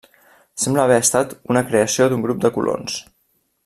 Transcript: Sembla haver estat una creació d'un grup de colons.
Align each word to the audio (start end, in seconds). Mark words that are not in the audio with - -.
Sembla 0.63 0.85
haver 0.89 0.97
estat 1.03 1.37
una 1.53 1.65
creació 1.69 2.11
d'un 2.15 2.27
grup 2.27 2.43
de 2.47 2.55
colons. 2.59 3.01